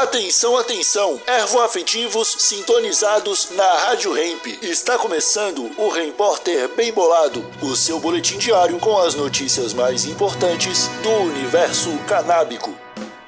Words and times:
Atenção, 0.00 0.56
atenção! 0.56 1.20
Ervoafetivos 1.26 2.34
sintonizados 2.38 3.50
na 3.54 3.70
Rádio 3.80 4.16
Hemp. 4.16 4.46
Está 4.62 4.96
começando 4.96 5.70
o 5.76 5.90
Repórter 5.90 6.74
Bem 6.74 6.90
Bolado, 6.90 7.44
o 7.60 7.76
seu 7.76 8.00
boletim 8.00 8.38
diário 8.38 8.78
com 8.78 8.96
as 8.96 9.14
notícias 9.14 9.74
mais 9.74 10.06
importantes 10.06 10.88
do 11.02 11.10
universo 11.10 11.90
canábico. 12.08 12.74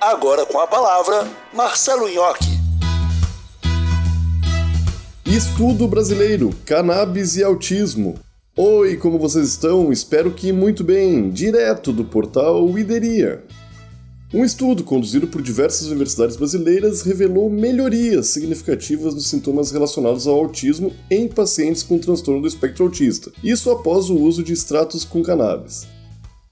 Agora 0.01 0.47
com 0.47 0.59
a 0.59 0.67
palavra, 0.67 1.29
Marcelo 1.53 2.09
Nhoque. 2.09 2.59
Estudo 5.27 5.87
brasileiro, 5.87 6.55
cannabis 6.65 7.37
e 7.37 7.45
autismo. 7.45 8.19
Oi, 8.57 8.97
como 8.97 9.19
vocês 9.19 9.47
estão? 9.47 9.93
Espero 9.93 10.31
que 10.31 10.51
muito 10.53 10.83
bem, 10.83 11.29
direto 11.29 11.93
do 11.93 12.03
portal 12.03 12.79
Ideria. 12.79 13.45
Um 14.35 14.47
estudo 14.47 14.83
conduzido 14.83 15.29
por 15.29 15.43
diversas 15.43 15.89
universidades 15.89 16.39
brasileiras 16.39 17.03
revelou 17.03 17.51
melhorias 17.51 18.29
significativas 18.29 19.15
nos 19.15 19.27
sintomas 19.27 19.71
relacionados 19.71 20.27
ao 20.27 20.37
autismo 20.37 20.91
em 21.11 21.29
pacientes 21.29 21.83
com 21.83 21.99
transtorno 21.99 22.41
do 22.41 22.49
espectro 22.49 22.87
autista, 22.87 23.31
isso 23.45 23.71
após 23.71 24.09
o 24.09 24.17
uso 24.17 24.43
de 24.43 24.55
extratos 24.55 25.05
com 25.05 25.23
cannabis. 25.23 25.87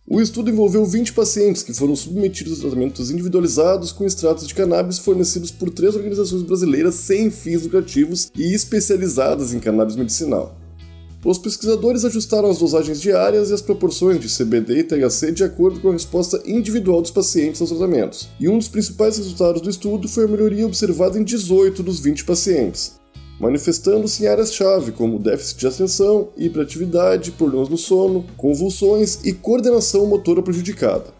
O 0.07 0.21
estudo 0.21 0.51
envolveu 0.51 0.85
20 0.85 1.15
pacientes 1.15 1.63
que 1.63 1.73
foram 1.73 1.97
submetidos 1.97 2.59
a 2.59 2.61
tratamentos 2.61 3.11
individualizados 3.11 3.93
com 3.93 4.05
extratos 4.05 4.47
de 4.47 4.55
cannabis 4.55 4.99
fornecidos 4.99 5.51
por 5.51 5.71
três 5.71 5.97
organizações 5.97 6.43
brasileiras 6.43 6.97
sem 6.97 7.31
fins 7.31 7.63
lucrativos 7.63 8.31
e 8.37 8.53
especializadas 8.53 9.55
em 9.55 9.59
cannabis 9.59 9.97
medicinal. 9.97 10.55
Os 11.23 11.37
pesquisadores 11.37 12.07
ajustaram 12.07 12.51
as 12.51 12.59
dosagens 12.59 12.99
diárias 12.99 13.51
e 13.51 13.55
as 13.55 13.61
proporções 13.61 14.19
de 14.19 14.35
CBD 14.35 14.79
e 14.79 14.85
THC 14.85 15.33
de 15.33 15.45
acordo 15.45 15.79
com 15.79 15.91
a 15.91 15.93
resposta 15.93 16.43
individual 16.47 17.03
dos 17.03 17.11
pacientes 17.11 17.61
aos 17.61 17.69
tratamentos, 17.69 18.31
e 18.41 18.49
um 18.49 18.57
dos 18.57 18.69
principais 18.69 19.19
resultados 19.19 19.61
do 19.61 19.69
estudo 19.69 20.09
foi 20.09 20.25
a 20.25 20.29
melhoria 20.29 20.65
observada 20.65 21.19
em 21.19 21.23
18 21.23 21.83
dos 21.83 22.01
20 22.01 22.25
pacientes, 22.25 22.99
manifestando-se 23.39 24.25
em 24.25 24.29
áreas-chave 24.29 24.93
como 24.93 25.19
déficit 25.19 25.61
de 25.61 25.67
atenção, 25.67 26.31
hiperatividade, 26.39 27.33
problemas 27.33 27.69
no 27.69 27.77
sono, 27.77 28.25
convulsões 28.39 29.21
e 29.23 29.35
coordenação 29.35 30.07
motora 30.07 30.43
prejudicada. 30.43 31.20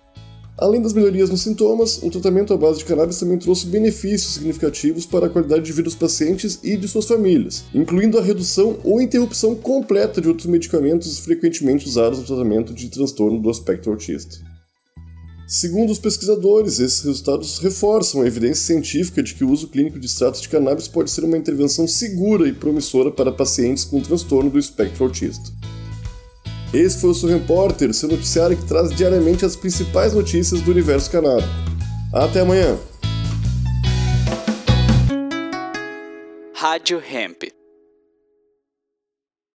Além 0.61 0.83
das 0.83 0.93
melhorias 0.93 1.31
nos 1.31 1.41
sintomas, 1.41 2.03
o 2.03 2.11
tratamento 2.11 2.53
à 2.53 2.57
base 2.57 2.81
de 2.81 2.85
cannabis 2.85 3.19
também 3.19 3.39
trouxe 3.39 3.65
benefícios 3.65 4.35
significativos 4.35 5.07
para 5.07 5.25
a 5.25 5.31
qualidade 5.31 5.63
de 5.63 5.73
vida 5.73 5.85
dos 5.85 5.95
pacientes 5.95 6.61
e 6.63 6.77
de 6.77 6.87
suas 6.87 7.07
famílias, 7.07 7.65
incluindo 7.75 8.19
a 8.19 8.23
redução 8.23 8.79
ou 8.85 9.01
interrupção 9.01 9.55
completa 9.55 10.21
de 10.21 10.29
outros 10.29 10.47
medicamentos 10.47 11.19
frequentemente 11.21 11.89
usados 11.89 12.19
no 12.19 12.27
tratamento 12.27 12.75
de 12.75 12.91
transtorno 12.91 13.41
do 13.41 13.51
espectro 13.51 13.91
autista. 13.91 14.37
Segundo 15.49 15.91
os 15.91 15.99
pesquisadores, 15.99 16.79
esses 16.79 17.01
resultados 17.01 17.59
reforçam 17.59 18.21
a 18.21 18.27
evidência 18.27 18.67
científica 18.67 19.23
de 19.23 19.35
que 19.35 19.43
o 19.43 19.51
uso 19.51 19.67
clínico 19.67 19.99
de 19.99 20.07
extratos 20.07 20.43
de 20.43 20.49
cannabis 20.51 20.87
pode 20.87 21.11
ser 21.11 21.25
uma 21.25 21.39
intervenção 21.39 21.89
segura 21.89 22.47
e 22.47 22.53
promissora 22.53 23.11
para 23.11 23.33
pacientes 23.33 23.83
com 23.83 23.99
transtorno 24.01 24.51
do 24.51 24.59
espectro 24.59 25.05
autista. 25.05 25.51
Esse 26.73 27.01
foi 27.01 27.11
o 27.11 27.15
seu 27.15 27.29
repórter, 27.29 27.93
seu 27.93 28.09
noticiário 28.09 28.57
que 28.57 28.65
traz 28.65 28.95
diariamente 28.95 29.45
as 29.45 29.57
principais 29.57 30.15
notícias 30.15 30.61
do 30.61 30.71
universo 30.71 31.11
canábico. 31.11 31.49
Até 32.13 32.41
amanhã! 32.41 32.79
Rádio 36.55 37.03
Hemp. 37.03 37.60